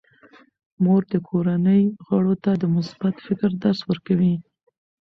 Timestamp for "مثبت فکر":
2.75-3.49